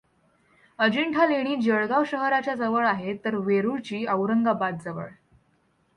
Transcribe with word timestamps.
अजिंठा 0.79 1.25
लेणी 1.25 1.55
जळगांव 1.55 2.03
शहराच्या 2.03 2.55
जवळ 2.55 2.87
आहेत, 2.87 3.15
तर 3.25 3.35
वेरूळची 3.35 4.05
औरंगाबादजवळ. 4.09 5.07